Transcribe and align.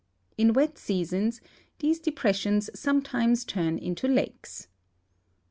In 0.35 0.53
wet 0.53 0.79
seasons 0.79 1.41
tliese 1.79 2.01
depres 2.01 2.33
sions 2.41 2.71
sometimes 2.73 3.45
turn 3.45 3.77
into 3.77 4.07
lakes. 4.07 4.67